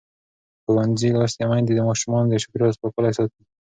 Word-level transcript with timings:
ښوونځې 0.63 1.09
لوستې 1.15 1.43
میندې 1.49 1.73
د 1.75 1.79
ماشومانو 1.89 2.27
د 2.29 2.33
چاپېریال 2.41 2.75
پاکوالي 2.81 3.11
ساتي. 3.17 3.41